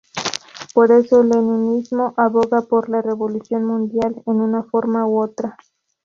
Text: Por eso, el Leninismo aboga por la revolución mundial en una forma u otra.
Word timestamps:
Por 0.73 0.91
eso, 0.91 1.21
el 1.21 1.29
Leninismo 1.29 2.15
aboga 2.17 2.63
por 2.63 2.89
la 2.89 3.03
revolución 3.03 3.65
mundial 3.65 4.15
en 4.25 4.41
una 4.41 4.63
forma 4.63 5.05
u 5.05 5.21
otra. 5.21 5.55